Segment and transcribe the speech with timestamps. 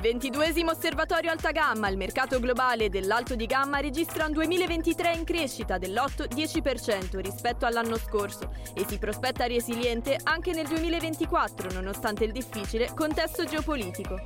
[0.00, 5.76] 22 osservatorio alta gamma, il mercato globale dell'alto di gamma registra un 2023 in crescita
[5.76, 13.44] dell'8-10% rispetto all'anno scorso e si prospetta resiliente anche nel 2024 nonostante il difficile contesto
[13.44, 14.18] geopolitico.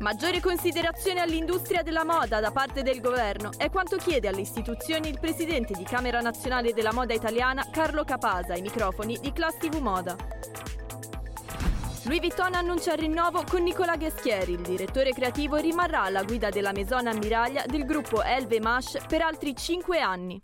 [0.00, 5.18] Maggiore considerazione all'industria della moda da parte del governo è quanto chiede alle istituzioni il
[5.18, 10.14] presidente di Camera Nazionale della Moda Italiana Carlo Capasa ai microfoni di Class TV Moda.
[12.06, 16.70] Louis Vuitton annuncia il rinnovo con Nicola Gheschieri, il direttore creativo rimarrà alla guida della
[16.70, 20.40] Maison Ammiraglia del gruppo Elve Mash per altri 5 anni.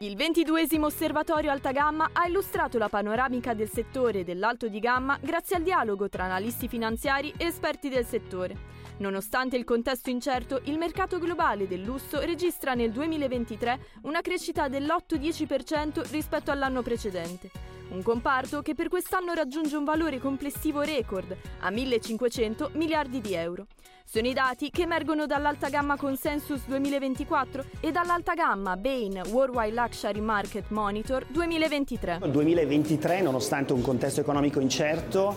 [0.00, 5.56] Il 22 Osservatorio Alta Gamma ha illustrato la panoramica del settore dell'alto di gamma grazie
[5.56, 8.56] al dialogo tra analisti finanziari e esperti del settore.
[8.98, 16.08] Nonostante il contesto incerto, il mercato globale del lusso registra nel 2023 una crescita dell'8-10%
[16.12, 17.67] rispetto all'anno precedente.
[17.90, 23.66] Un comparto che per quest'anno raggiunge un valore complessivo record a 1.500 miliardi di euro.
[24.04, 30.20] Sono i dati che emergono dall'alta gamma Consensus 2024 e dall'alta gamma Bain Worldwide Luxury
[30.20, 32.18] Market Monitor 2023.
[32.24, 35.34] Il 2023, nonostante un contesto economico incerto,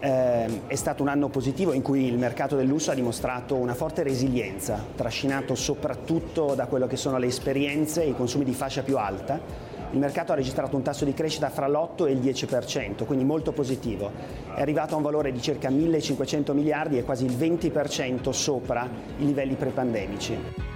[0.00, 3.74] eh, è stato un anno positivo in cui il mercato del lusso ha dimostrato una
[3.74, 8.82] forte resilienza, trascinato soprattutto da quello che sono le esperienze e i consumi di fascia
[8.82, 13.04] più alta il mercato ha registrato un tasso di crescita fra l'8 e il 10%,
[13.04, 14.10] quindi molto positivo.
[14.54, 19.24] È arrivato a un valore di circa 1.500 miliardi e quasi il 20% sopra i
[19.24, 20.71] livelli prepandemici.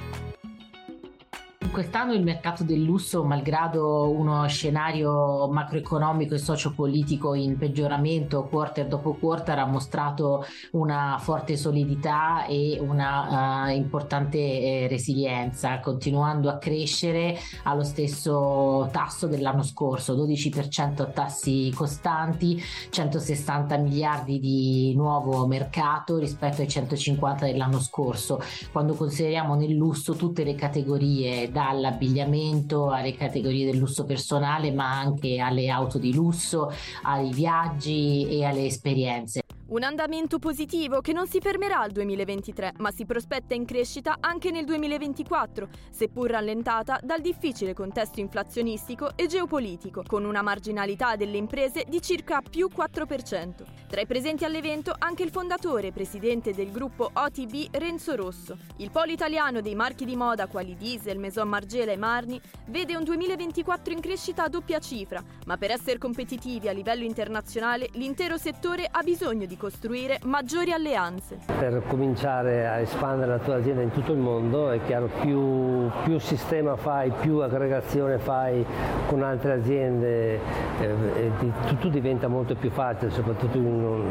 [1.77, 9.13] Quest'anno il mercato del lusso, malgrado uno scenario macroeconomico e sociopolitico in peggioramento quarter dopo
[9.13, 17.37] quarter, ha mostrato una forte solidità e una uh, importante eh, resilienza, continuando a crescere
[17.65, 22.59] allo stesso tasso dell'anno scorso, 12% a tassi costanti,
[22.89, 28.41] 160 miliardi di nuovo mercato rispetto ai 150 dell'anno scorso.
[28.73, 35.39] Quando consideriamo nel lusso tutte le categorie dall'abbigliamento alle categorie del lusso personale, ma anche
[35.39, 36.71] alle auto di lusso,
[37.03, 39.43] ai viaggi e alle esperienze.
[39.69, 44.53] Un andamento positivo che non si fermerà al 2023, ma si prospetta in crescita anche
[44.53, 51.85] nel 2024, seppur rallentata dal difficile contesto inflazionistico e geopolitico, con una marginalità delle imprese
[51.89, 53.65] di circa più 4%.
[53.89, 58.57] Tra i presenti all'evento anche il fondatore e presidente del gruppo OTB Renzo Rosso.
[58.77, 63.03] Il polo italiano dei marchi di moda quali Diesel, Maison Margiela e Marni vede un
[63.03, 68.87] 2024 in crescita a doppia cifra, ma per essere competitivi a livello internazionale l'intero settore
[68.89, 71.39] ha bisogno di costruire maggiori alleanze.
[71.47, 76.19] Per cominciare a espandere la tua azienda in tutto il mondo è chiaro più, più
[76.19, 78.65] sistema fai, più aggregazione fai
[79.07, 80.41] con altre aziende,
[80.81, 81.31] eh,
[81.67, 84.03] tutto diventa molto più facile, soprattutto in,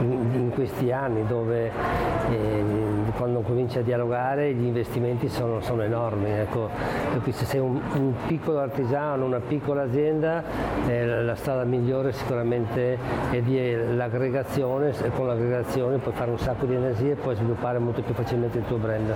[0.00, 1.70] in, in questi anni dove
[2.30, 2.62] eh,
[3.16, 6.30] quando cominci a dialogare gli investimenti sono, sono enormi.
[6.30, 6.70] Ecco,
[7.30, 10.42] se sei un, un, piccolo artigiano, una piccola azienda,
[10.86, 12.98] eh, la strada migliore sicuramente
[13.30, 13.58] è di
[14.88, 18.14] l'aggregazione e con l'aggregazione puoi fare un sacco di energie e puoi sviluppare molto più
[18.14, 19.14] facilmente il tuo brand.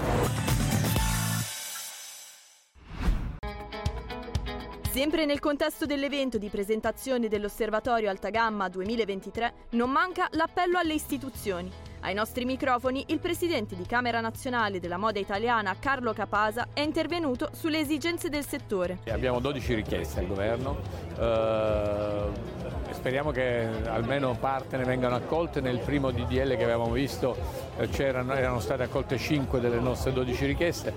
[4.91, 11.73] Sempre nel contesto dell'evento di presentazione dell'Osservatorio Alta Gamma 2023 non manca l'appello alle istituzioni.
[12.01, 17.49] Ai nostri microfoni il presidente di Camera Nazionale della Moda Italiana Carlo Capasa è intervenuto
[17.53, 18.99] sulle esigenze del settore.
[19.09, 20.77] Abbiamo 12 richieste al governo.
[21.17, 22.62] Uh
[23.03, 25.61] speriamo che almeno parte ne vengano accolte.
[25.61, 27.37] Nel primo DDL che avevamo visto
[27.77, 30.95] eh, erano state accolte 5 delle nostre 12 richieste,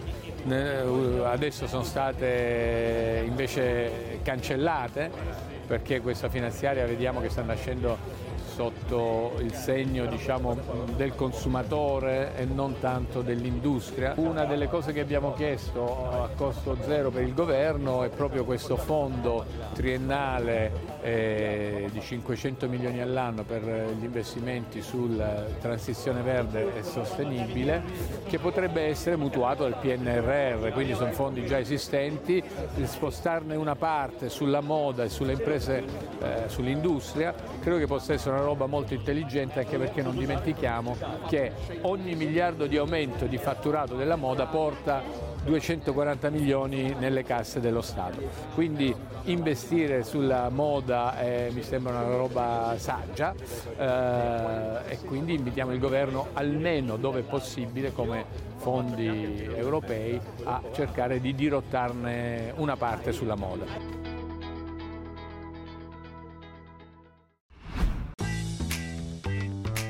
[1.24, 5.10] adesso sono state invece cancellate
[5.66, 7.98] perché questa finanziaria vediamo che sta nascendo
[8.56, 10.58] sotto il segno diciamo,
[10.96, 14.14] del consumatore e non tanto dell'industria.
[14.16, 18.78] Una delle cose che abbiamo chiesto a costo zero per il governo è proprio questo
[18.78, 19.44] fondo
[19.74, 23.62] triennale eh, di 500 milioni all'anno per
[24.00, 27.84] gli investimenti sulla transizione verde e sostenibile
[28.26, 32.42] che potrebbe essere mutuato dal PNRR, quindi sono fondi già esistenti,
[32.84, 35.84] spostarne una parte sulla moda e sulle imprese,
[36.22, 40.96] eh, sull'industria, credo che possa essere una roba molto intelligente anche perché non dimentichiamo
[41.28, 41.52] che
[41.82, 45.04] ogni miliardo di aumento di fatturato della moda porta
[45.44, 48.20] 240 milioni nelle casse dello Stato.
[48.54, 48.94] Quindi
[49.26, 53.34] investire sulla moda eh, mi sembra una roba saggia
[53.78, 58.26] eh, e quindi invitiamo il governo almeno dove è possibile come
[58.58, 64.05] fondi europei a cercare di dirottarne una parte sulla moda.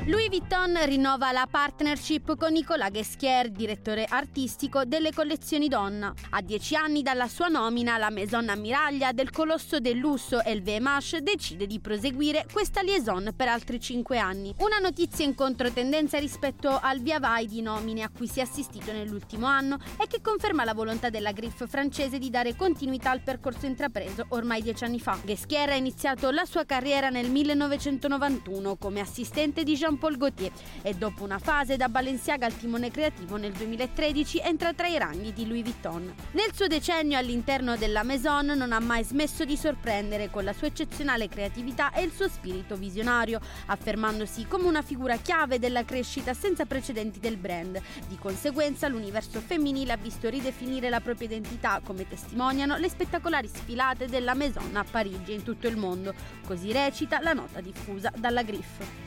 [0.08, 6.14] Louis Vuitton rinnova la partnership con Nicolas Ghesquier, direttore artistico delle collezioni Donna.
[6.30, 11.66] A dieci anni dalla sua nomina, la Maison Ammiraglia del colosso del lusso LVMH decide
[11.66, 14.54] di proseguire questa liaison per altri cinque anni.
[14.60, 18.92] Una notizia in controtendenza rispetto al via vai di nomine a cui si è assistito
[18.92, 23.66] nell'ultimo anno e che conferma la volontà della Griff francese di dare continuità al percorso
[23.66, 25.18] intrapreso ormai dieci anni fa.
[25.24, 30.52] Ghesquier ha iniziato la sua carriera nel 1991 come assistente di Jean Jean-Paul Gaultier
[30.82, 35.34] e dopo una fase da Balenciaga al timone creativo nel 2013 entra tra i ranghi
[35.34, 36.14] di Louis Vuitton.
[36.32, 40.68] Nel suo decennio all'interno della Maison non ha mai smesso di sorprendere con la sua
[40.68, 46.66] eccezionale creatività e il suo spirito visionario, affermandosi come una figura chiave della crescita senza
[46.66, 47.82] precedenti del brand.
[48.08, 54.08] Di conseguenza l'universo femminile ha visto ridefinire la propria identità, come testimoniano le spettacolari sfilate
[54.08, 56.14] della Maison a Parigi e in tutto il mondo.
[56.46, 59.05] Così recita la nota diffusa dalla Griff.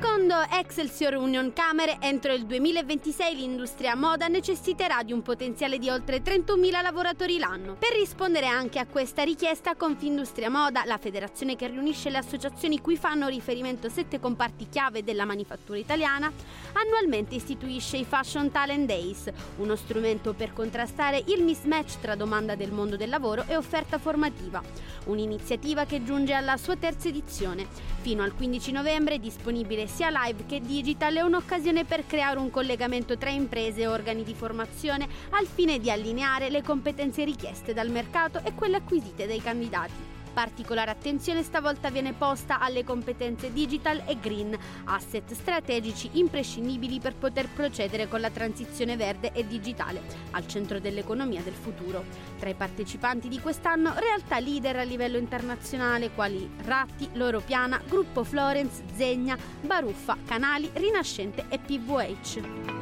[0.00, 5.78] Click on Secondo Excelsior Union Camere, entro il 2026 l'industria moda necessiterà di un potenziale
[5.78, 7.76] di oltre 31.000 lavoratori l'anno.
[7.78, 12.98] Per rispondere anche a questa richiesta, Confindustria Moda, la federazione che riunisce le associazioni cui
[12.98, 16.30] fanno riferimento sette comparti chiave della manifattura italiana,
[16.74, 22.70] annualmente istituisce i Fashion Talent Days, uno strumento per contrastare il mismatch tra domanda del
[22.70, 24.60] mondo del lavoro e offerta formativa.
[25.06, 27.66] Un'iniziativa che giunge alla sua terza edizione.
[28.02, 32.50] Fino al 15 novembre è disponibile sia live che digital è un'occasione per creare un
[32.50, 37.90] collegamento tra imprese e organi di formazione al fine di allineare le competenze richieste dal
[37.90, 40.17] mercato e quelle acquisite dai candidati.
[40.32, 47.48] Particolare attenzione stavolta viene posta alle competenze digital e green, asset strategici imprescindibili per poter
[47.48, 50.00] procedere con la transizione verde e digitale,
[50.32, 52.04] al centro dell'economia del futuro.
[52.38, 58.22] Tra i partecipanti di quest'anno, realtà leader a livello internazionale quali Ratti, Loro Piana, Gruppo
[58.24, 62.76] Florence, Zegna, Baruffa, Canali, Rinascente e PVH.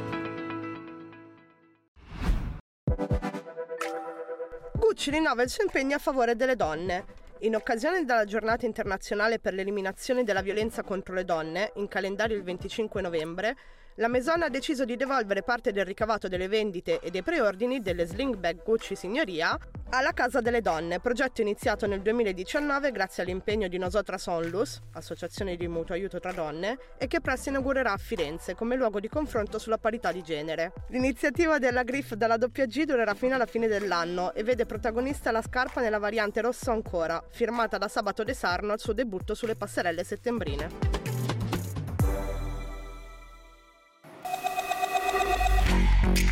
[4.73, 7.25] Gucci rinnova il suo impegno a favore delle donne.
[7.41, 12.41] In occasione della giornata internazionale per l'eliminazione della violenza contro le donne, in calendario il
[12.41, 13.55] 25 novembre,
[13.99, 18.05] la Maison ha deciso di devolvere parte del ricavato delle vendite e dei preordini delle
[18.05, 19.57] Sling Bag Gucci Signoria
[19.89, 25.67] alla Casa delle Donne, progetto iniziato nel 2019 grazie all'impegno di Nosotra Sonlus, associazione di
[25.67, 29.77] mutuo aiuto tra donne, e che presto inaugurerà a Firenze come luogo di confronto sulla
[29.77, 30.73] parità di genere.
[30.89, 35.81] L'iniziativa della Griff dalla WG durerà fino alla fine dell'anno e vede protagonista la scarpa
[35.81, 40.96] nella variante rosso ancora, firmata da Sabato De Sarno al suo debutto sulle passerelle settembrine.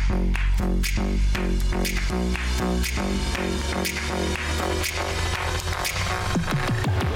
[0.08, 0.36] Thank
[7.10, 7.15] you.